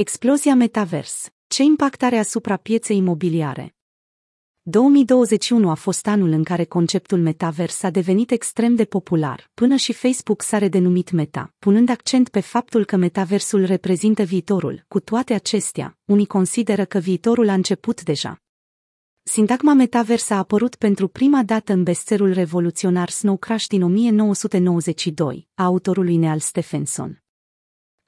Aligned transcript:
Explozia 0.00 0.54
Metavers. 0.54 1.28
Ce 1.46 1.62
impact 1.62 2.02
are 2.02 2.18
asupra 2.18 2.56
pieței 2.56 2.96
imobiliare? 2.96 3.74
2021 4.62 5.70
a 5.70 5.74
fost 5.74 6.06
anul 6.06 6.28
în 6.28 6.44
care 6.44 6.64
conceptul 6.64 7.18
metavers 7.18 7.82
a 7.82 7.90
devenit 7.90 8.30
extrem 8.30 8.74
de 8.74 8.84
popular, 8.84 9.50
până 9.54 9.76
și 9.76 9.92
Facebook 9.92 10.42
s-a 10.42 10.58
redenumit 10.58 11.10
Meta, 11.10 11.54
punând 11.58 11.88
accent 11.88 12.28
pe 12.28 12.40
faptul 12.40 12.84
că 12.84 12.96
metaversul 12.96 13.64
reprezintă 13.64 14.22
viitorul. 14.22 14.84
Cu 14.88 15.00
toate 15.00 15.34
acestea, 15.34 15.98
unii 16.04 16.26
consideră 16.26 16.84
că 16.84 16.98
viitorul 16.98 17.48
a 17.48 17.54
început 17.54 18.02
deja. 18.02 18.42
Sintagma 19.22 19.72
metavers 19.72 20.30
a 20.30 20.36
apărut 20.36 20.74
pentru 20.74 21.08
prima 21.08 21.42
dată 21.42 21.72
în 21.72 21.82
bestsellerul 21.82 22.32
revoluționar 22.32 23.08
Snow 23.08 23.36
Crash 23.36 23.66
din 23.66 23.82
1992, 23.82 25.48
a 25.54 25.64
autorului 25.64 26.16
Neal 26.16 26.38
Stephenson. 26.38 27.22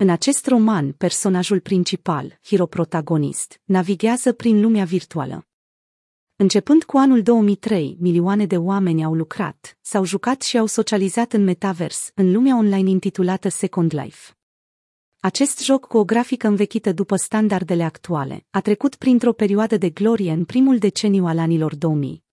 În 0.03 0.09
acest 0.09 0.47
roman, 0.47 0.93
personajul 0.93 1.61
principal, 1.61 2.39
hero 2.43 2.67
protagonist, 2.67 3.61
navighează 3.65 4.33
prin 4.33 4.61
lumea 4.61 4.85
virtuală. 4.85 5.47
Începând 6.37 6.85
cu 6.85 6.97
anul 6.97 7.23
2003, 7.23 7.97
milioane 8.01 8.47
de 8.47 8.57
oameni 8.57 9.05
au 9.05 9.15
lucrat, 9.15 9.79
s-au 9.81 10.05
jucat 10.05 10.43
și 10.43 10.59
au 10.59 10.67
socializat 10.67 11.33
în 11.33 11.45
metavers, 11.45 12.11
în 12.15 12.33
lumea 12.33 12.57
online 12.57 12.91
intitulată 12.91 13.49
Second 13.49 13.95
Life. 14.03 14.37
Acest 15.19 15.65
joc 15.65 15.87
cu 15.87 15.97
o 15.97 16.05
grafică 16.05 16.47
învechită 16.47 16.93
după 16.93 17.17
standardele 17.17 17.83
actuale 17.83 18.47
a 18.51 18.61
trecut 18.61 18.95
printr-o 18.95 19.33
perioadă 19.33 19.77
de 19.77 19.91
glorie 19.91 20.33
în 20.33 20.45
primul 20.45 20.79
deceniu 20.79 21.25
al 21.27 21.39
anilor 21.39 21.75
2000. 21.75 22.25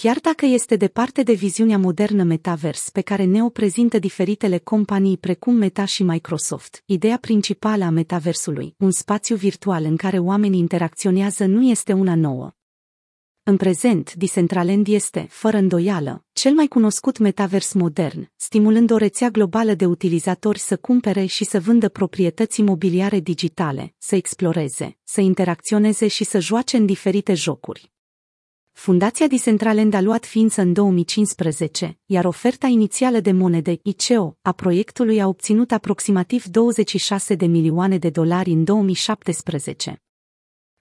Chiar 0.00 0.18
dacă 0.22 0.46
este 0.46 0.76
departe 0.76 1.22
de 1.22 1.32
viziunea 1.32 1.78
modernă 1.78 2.22
metavers 2.22 2.90
pe 2.90 3.00
care 3.00 3.24
ne 3.24 3.44
o 3.44 3.48
prezintă 3.48 3.98
diferitele 3.98 4.58
companii 4.58 5.16
precum 5.16 5.54
Meta 5.54 5.84
și 5.84 6.02
Microsoft, 6.02 6.82
ideea 6.86 7.16
principală 7.16 7.84
a 7.84 7.90
metaversului, 7.90 8.74
un 8.78 8.90
spațiu 8.90 9.36
virtual 9.36 9.84
în 9.84 9.96
care 9.96 10.18
oamenii 10.18 10.58
interacționează, 10.58 11.44
nu 11.44 11.62
este 11.62 11.92
una 11.92 12.14
nouă. 12.14 12.50
În 13.42 13.56
prezent, 13.56 14.14
Decentraland 14.14 14.86
este, 14.88 15.26
fără 15.30 15.56
îndoială, 15.56 16.24
cel 16.32 16.52
mai 16.52 16.66
cunoscut 16.66 17.18
metavers 17.18 17.72
modern, 17.72 18.30
stimulând 18.36 18.90
o 18.90 18.96
rețea 18.96 19.28
globală 19.28 19.74
de 19.74 19.86
utilizatori 19.86 20.58
să 20.58 20.76
cumpere 20.76 21.24
și 21.24 21.44
să 21.44 21.60
vândă 21.60 21.88
proprietăți 21.88 22.60
imobiliare 22.60 23.20
digitale, 23.20 23.94
să 23.98 24.16
exploreze, 24.16 24.96
să 25.04 25.20
interacționeze 25.20 26.08
și 26.08 26.24
să 26.24 26.38
joace 26.38 26.76
în 26.76 26.86
diferite 26.86 27.34
jocuri. 27.34 27.96
Fundația 28.78 29.26
Decentraland 29.26 29.94
a 29.94 30.00
luat 30.00 30.26
ființă 30.26 30.60
în 30.60 30.72
2015, 30.72 31.98
iar 32.06 32.24
oferta 32.24 32.66
inițială 32.66 33.20
de 33.20 33.32
monede 33.32 33.80
ICO 33.82 34.36
a 34.42 34.52
proiectului 34.52 35.20
a 35.20 35.26
obținut 35.26 35.72
aproximativ 35.72 36.44
26 36.44 37.34
de 37.34 37.46
milioane 37.46 37.98
de 37.98 38.10
dolari 38.10 38.50
în 38.50 38.64
2017. 38.64 40.02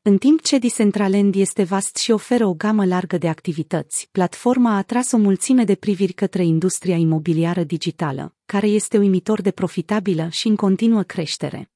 În 0.01 0.17
timp 0.17 0.41
ce 0.41 0.57
Decentraland 0.57 1.35
este 1.35 1.63
vast 1.63 1.95
și 1.95 2.11
oferă 2.11 2.45
o 2.45 2.53
gamă 2.53 2.85
largă 2.85 3.17
de 3.17 3.27
activități, 3.27 4.09
platforma 4.11 4.71
a 4.71 4.77
atras 4.77 5.11
o 5.11 5.17
mulțime 5.17 5.63
de 5.63 5.75
priviri 5.75 6.13
către 6.13 6.45
industria 6.45 6.95
imobiliară 6.95 7.63
digitală, 7.63 8.35
care 8.45 8.67
este 8.67 8.97
uimitor 8.97 9.41
de 9.41 9.51
profitabilă 9.51 10.27
și 10.31 10.47
în 10.47 10.55
continuă 10.55 11.03
creștere. 11.03 11.71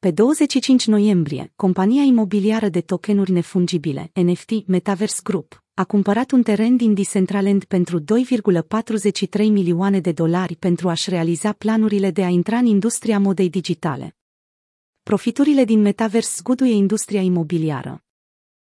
Pe 0.00 0.10
25 0.10 0.86
noiembrie, 0.86 1.52
compania 1.56 2.02
imobiliară 2.02 2.68
de 2.68 2.80
tokenuri 2.80 3.30
nefungibile, 3.30 4.10
NFT 4.14 4.66
Metaverse 4.66 5.20
Group, 5.24 5.64
a 5.74 5.84
cumpărat 5.84 6.30
un 6.30 6.42
teren 6.42 6.76
din 6.76 6.94
Decentraland 6.94 7.64
pentru 7.64 8.00
2,43 8.00 8.06
milioane 9.38 10.00
de 10.00 10.12
dolari 10.12 10.56
pentru 10.56 10.88
a-și 10.88 11.10
realiza 11.10 11.52
planurile 11.52 12.10
de 12.10 12.24
a 12.24 12.28
intra 12.28 12.56
în 12.56 12.66
industria 12.66 13.18
modei 13.18 13.48
digitale. 13.50 14.16
Profiturile 15.02 15.64
din 15.64 15.80
metavers 15.80 16.36
zguduie 16.36 16.72
industria 16.72 17.20
imobiliară. 17.20 18.04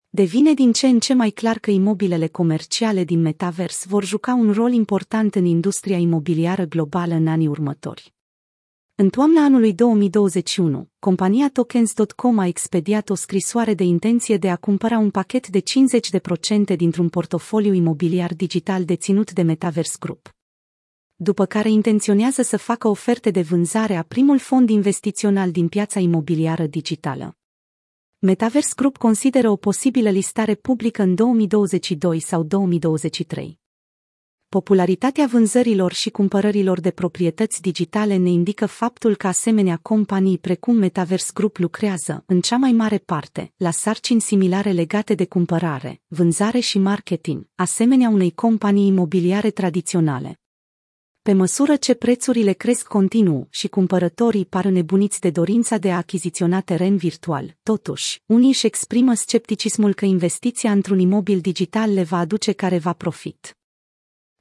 Devine 0.09 0.55
din 0.55 0.73
ce 0.73 0.87
în 0.87 0.99
ce 0.99 1.15
mai 1.15 1.31
clar 1.31 1.59
că 1.59 1.71
imobilele 1.71 2.27
comerciale 2.27 3.05
din 3.05 3.21
metavers 3.21 3.85
vor 3.87 4.05
juca 4.05 4.35
un 4.35 4.53
rol 4.53 4.73
important 4.73 5.35
în 5.35 5.45
industria 5.45 5.97
imobiliară 5.97 6.65
globală 6.65 7.15
în 7.15 7.27
anii 7.27 7.47
următori. 7.47 8.17
În 9.01 9.09
toamna 9.11 9.45
anului 9.45 9.73
2021, 9.73 10.89
compania 10.99 11.51
Tokens.com 11.53 12.39
a 12.39 12.47
expediat 12.47 13.11
o 13.11 13.15
scrisoare 13.15 13.75
de 13.75 13.83
intenție 13.83 14.37
de 14.37 14.51
a 14.51 14.57
cumpăra 14.57 14.99
un 14.99 15.11
pachet 15.11 15.49
de 15.49 15.63
50% 16.73 16.77
dintr-un 16.77 17.09
portofoliu 17.09 17.73
imobiliar 17.73 18.35
digital 18.35 18.85
deținut 18.85 19.33
de 19.33 19.43
Metaverse 19.43 19.97
Group 20.01 20.37
după 21.17 21.47
care 21.47 21.71
intenționează 21.71 22.43
să 22.43 22.57
facă 22.57 22.89
oferte 22.89 23.31
de 23.31 23.43
vânzare 23.43 23.97
a 23.97 24.03
primul 24.03 24.39
fond 24.39 24.71
investițional 24.71 25.51
din 25.51 25.69
piața 25.69 26.01
imobiliară 26.01 26.67
digitală. 26.67 27.37
Metaverse 28.19 28.73
Group 28.77 28.97
consideră 28.97 29.51
o 29.51 29.57
posibilă 29.57 30.11
listare 30.11 30.55
publică 30.55 31.03
în 31.03 31.15
2022 31.15 32.21
sau 32.21 32.43
2023. 32.43 33.59
Popularitatea 34.51 35.27
vânzărilor 35.27 35.93
și 35.93 36.11
cumpărărilor 36.11 36.81
de 36.81 36.91
proprietăți 36.91 37.61
digitale 37.61 38.17
ne 38.17 38.31
indică 38.31 38.67
faptul 38.67 39.17
că 39.17 39.27
asemenea 39.27 39.79
companii 39.83 40.39
precum 40.39 40.77
Metaverse 40.77 41.31
Group 41.35 41.57
lucrează, 41.57 42.23
în 42.27 42.41
cea 42.41 42.57
mai 42.57 42.73
mare 42.73 42.99
parte, 42.99 43.53
la 43.57 43.71
sarcini 43.71 44.21
similare 44.21 44.71
legate 44.71 45.15
de 45.15 45.27
cumpărare, 45.27 46.01
vânzare 46.07 46.59
și 46.59 46.79
marketing, 46.79 47.47
asemenea 47.55 48.09
unei 48.09 48.31
companii 48.31 48.87
imobiliare 48.87 49.51
tradiționale. 49.51 50.41
Pe 51.23 51.33
măsură 51.33 51.77
ce 51.77 51.95
prețurile 51.95 52.53
cresc 52.53 52.87
continuu 52.87 53.47
și 53.51 53.69
cumpărătorii 53.69 54.45
par 54.45 54.65
nebuniți 54.65 55.21
de 55.21 55.31
dorința 55.31 55.79
de 55.79 55.93
a 55.93 55.97
achiziționa 55.97 56.61
teren 56.61 56.97
virtual, 56.97 57.57
totuși, 57.63 58.23
unii 58.27 58.49
își 58.49 58.67
exprimă 58.67 59.15
scepticismul 59.15 59.95
că 59.95 60.05
investiția 60.05 60.71
într-un 60.71 60.99
imobil 60.99 61.41
digital 61.41 61.93
le 61.93 62.03
va 62.03 62.19
aduce 62.19 62.53
careva 62.53 62.93
profit. 62.93 63.58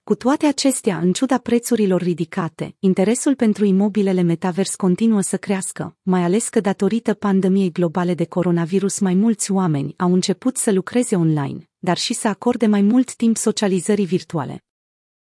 Cu 0.07 0.15
toate 0.15 0.45
acestea, 0.45 0.97
în 0.97 1.13
ciuda 1.13 1.37
prețurilor 1.37 2.01
ridicate, 2.01 2.75
interesul 2.79 3.35
pentru 3.35 3.65
imobilele 3.65 4.21
metavers 4.21 4.75
continuă 4.75 5.21
să 5.21 5.37
crească, 5.37 5.97
mai 6.01 6.23
ales 6.23 6.49
că 6.49 6.59
datorită 6.59 7.13
pandemiei 7.13 7.71
globale 7.71 8.13
de 8.13 8.25
coronavirus 8.25 8.99
mai 8.99 9.13
mulți 9.13 9.51
oameni 9.51 9.93
au 9.97 10.13
început 10.13 10.57
să 10.57 10.71
lucreze 10.71 11.15
online, 11.15 11.69
dar 11.77 11.97
și 11.97 12.13
să 12.13 12.27
acorde 12.27 12.67
mai 12.67 12.81
mult 12.81 13.15
timp 13.15 13.37
socializării 13.37 14.05
virtuale. 14.05 14.63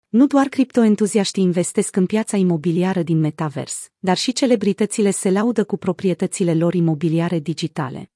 Nu 0.07 0.27
doar 0.27 0.47
criptoentuziaștii 0.47 1.43
investesc 1.43 1.95
în 1.95 2.05
piața 2.05 2.37
imobiliară 2.37 3.01
din 3.03 3.19
metavers, 3.19 3.89
dar 3.99 4.17
și 4.17 4.31
celebritățile 4.31 5.11
se 5.11 5.31
laudă 5.31 5.63
cu 5.63 5.77
proprietățile 5.77 6.53
lor 6.53 6.73
imobiliare 6.73 7.39
digitale. 7.39 8.11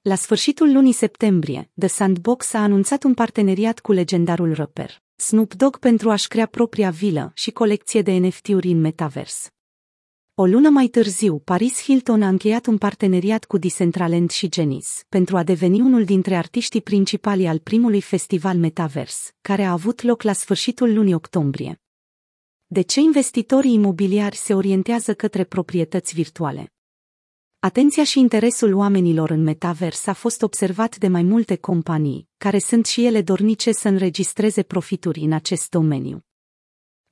La 0.00 0.14
sfârșitul 0.14 0.72
lunii 0.72 0.92
septembrie, 0.92 1.70
The 1.78 1.88
Sandbox 1.88 2.52
a 2.52 2.62
anunțat 2.62 3.02
un 3.02 3.14
parteneriat 3.14 3.80
cu 3.80 3.92
legendarul 3.92 4.52
rapper 4.54 5.03
Snoop 5.16 5.54
Dogg 5.54 5.76
pentru 5.78 6.10
a-și 6.10 6.28
crea 6.28 6.46
propria 6.46 6.90
vilă 6.90 7.32
și 7.34 7.50
colecție 7.50 8.02
de 8.02 8.12
NFT-uri 8.12 8.68
în 8.68 8.80
metavers. 8.80 9.48
O 10.34 10.46
lună 10.46 10.68
mai 10.68 10.86
târziu, 10.86 11.38
Paris 11.38 11.82
Hilton 11.82 12.22
a 12.22 12.28
încheiat 12.28 12.66
un 12.66 12.78
parteneriat 12.78 13.44
cu 13.44 13.58
Decentraland 13.58 14.30
și 14.30 14.48
Genis 14.48 15.04
pentru 15.08 15.36
a 15.36 15.42
deveni 15.42 15.80
unul 15.80 16.04
dintre 16.04 16.36
artiștii 16.36 16.82
principali 16.82 17.48
al 17.48 17.58
primului 17.58 18.00
festival 18.00 18.56
Metavers, 18.56 19.30
care 19.40 19.62
a 19.62 19.72
avut 19.72 20.02
loc 20.02 20.22
la 20.22 20.32
sfârșitul 20.32 20.94
lunii 20.94 21.14
octombrie. 21.14 21.82
De 22.66 22.80
ce 22.80 23.00
investitorii 23.00 23.72
imobiliari 23.72 24.36
se 24.36 24.54
orientează 24.54 25.14
către 25.14 25.44
proprietăți 25.44 26.14
virtuale? 26.14 26.73
Atenția 27.64 28.04
și 28.04 28.18
interesul 28.18 28.74
oamenilor 28.74 29.30
în 29.30 29.42
metavers 29.42 30.06
a 30.06 30.12
fost 30.12 30.42
observat 30.42 30.96
de 30.96 31.08
mai 31.08 31.22
multe 31.22 31.56
companii, 31.56 32.28
care 32.36 32.58
sunt 32.58 32.86
și 32.86 33.04
ele 33.04 33.22
dornice 33.22 33.72
să 33.72 33.88
înregistreze 33.88 34.62
profituri 34.62 35.20
în 35.20 35.32
acest 35.32 35.68
domeniu. 35.70 36.24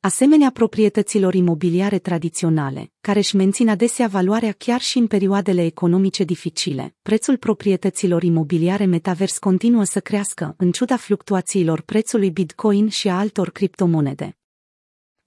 Asemenea 0.01 0.51
proprietăților 0.51 1.35
imobiliare 1.35 1.99
tradiționale, 1.99 2.93
care 3.01 3.19
își 3.19 3.37
mențin 3.37 3.69
adesea 3.69 4.07
valoarea 4.07 4.53
chiar 4.53 4.81
și 4.81 4.99
în 4.99 5.07
perioadele 5.07 5.65
economice 5.65 6.25
dificile, 6.25 6.95
prețul 7.03 7.37
proprietăților 7.37 8.23
imobiliare 8.23 8.85
metavers 8.85 9.39
continuă 9.39 9.85
să 9.85 10.01
crească, 10.01 10.55
în 10.57 10.73
ciuda 10.73 10.97
fluctuațiilor 10.97 11.81
prețului 11.81 12.31
Bitcoin 12.31 12.89
și 12.89 13.09
a 13.09 13.19
altor 13.19 13.51
criptomonede. 13.51 14.37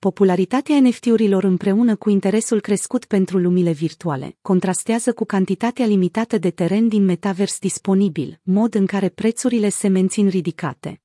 Popularitatea 0.05 0.79
NFT-urilor 0.79 1.43
împreună 1.43 1.95
cu 1.95 2.09
interesul 2.09 2.61
crescut 2.61 3.05
pentru 3.05 3.37
lumile 3.37 3.71
virtuale 3.71 4.37
contrastează 4.41 5.13
cu 5.13 5.25
cantitatea 5.25 5.85
limitată 5.85 6.37
de 6.37 6.49
teren 6.49 6.87
din 6.87 7.05
metavers 7.05 7.59
disponibil, 7.59 8.39
mod 8.43 8.75
în 8.75 8.85
care 8.85 9.09
prețurile 9.09 9.69
se 9.69 9.87
mențin 9.87 10.27
ridicate. 10.27 11.01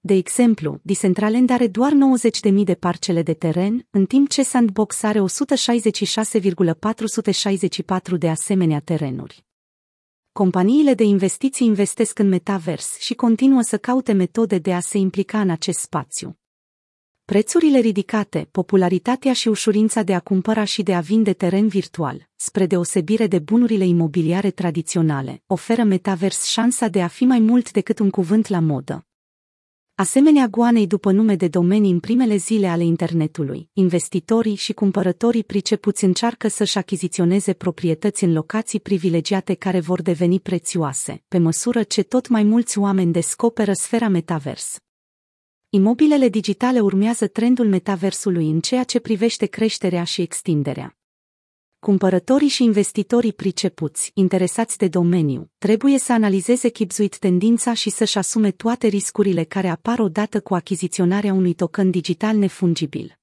De 0.00 0.14
exemplu, 0.14 0.78
Decentraland 0.82 1.50
are 1.50 1.66
doar 1.66 1.92
90.000 1.92 1.98
de 2.64 2.74
parcele 2.74 3.22
de 3.22 3.34
teren, 3.34 3.86
în 3.90 4.06
timp 4.06 4.28
ce 4.28 4.42
Sandbox 4.42 5.02
are 5.02 5.20
166,464 5.20 8.16
de 8.16 8.28
asemenea 8.28 8.80
terenuri. 8.80 9.44
Companiile 10.32 10.94
de 10.94 11.04
investiții 11.04 11.66
investesc 11.66 12.18
în 12.18 12.28
metavers 12.28 12.98
și 12.98 13.14
continuă 13.14 13.62
să 13.62 13.78
caute 13.78 14.12
metode 14.12 14.58
de 14.58 14.74
a 14.74 14.80
se 14.80 14.98
implica 14.98 15.40
în 15.40 15.50
acest 15.50 15.78
spațiu. 15.78 16.36
Prețurile 17.32 17.78
ridicate, 17.78 18.48
popularitatea 18.50 19.32
și 19.32 19.48
ușurința 19.48 20.02
de 20.02 20.14
a 20.14 20.20
cumpăra 20.20 20.64
și 20.64 20.82
de 20.82 20.94
a 20.94 21.00
vinde 21.00 21.32
teren 21.32 21.68
virtual, 21.68 22.28
spre 22.36 22.66
deosebire 22.66 23.26
de 23.26 23.38
bunurile 23.38 23.86
imobiliare 23.86 24.50
tradiționale, 24.50 25.42
oferă 25.46 25.82
Metaverse 25.82 26.46
șansa 26.46 26.88
de 26.88 27.02
a 27.02 27.06
fi 27.06 27.24
mai 27.24 27.38
mult 27.38 27.70
decât 27.70 27.98
un 27.98 28.10
cuvânt 28.10 28.48
la 28.48 28.58
modă. 28.58 29.06
Asemenea 29.94 30.46
goanei 30.46 30.86
după 30.86 31.12
nume 31.12 31.36
de 31.36 31.48
domenii 31.48 31.90
în 31.90 32.00
primele 32.00 32.36
zile 32.36 32.66
ale 32.66 32.84
internetului, 32.84 33.68
investitorii 33.72 34.54
și 34.54 34.72
cumpărătorii 34.72 35.44
pricepuți 35.44 36.04
încearcă 36.04 36.48
să-și 36.48 36.78
achiziționeze 36.78 37.52
proprietăți 37.52 38.24
în 38.24 38.32
locații 38.32 38.80
privilegiate 38.80 39.54
care 39.54 39.80
vor 39.80 40.02
deveni 40.02 40.40
prețioase, 40.40 41.22
pe 41.28 41.38
măsură 41.38 41.82
ce 41.82 42.02
tot 42.02 42.28
mai 42.28 42.42
mulți 42.42 42.78
oameni 42.78 43.12
descoperă 43.12 43.72
sfera 43.72 44.08
metavers. 44.08 44.76
Imobilele 45.74 46.28
digitale 46.28 46.80
urmează 46.80 47.26
trendul 47.26 47.66
metaversului 47.66 48.50
în 48.50 48.60
ceea 48.60 48.84
ce 48.84 49.00
privește 49.00 49.46
creșterea 49.46 50.04
și 50.04 50.20
extinderea. 50.20 50.96
Cumpărătorii 51.78 52.48
și 52.48 52.62
investitorii 52.62 53.32
pricepuți, 53.32 54.10
interesați 54.14 54.78
de 54.78 54.88
domeniu, 54.88 55.50
trebuie 55.58 55.98
să 55.98 56.12
analizeze 56.12 56.68
chipzuit 56.68 57.18
tendința 57.18 57.74
și 57.74 57.90
să-și 57.90 58.18
asume 58.18 58.50
toate 58.50 58.86
riscurile 58.86 59.44
care 59.44 59.68
apar 59.68 59.98
odată 59.98 60.40
cu 60.40 60.54
achiziționarea 60.54 61.32
unui 61.32 61.54
token 61.54 61.90
digital 61.90 62.36
nefungibil. 62.36 63.21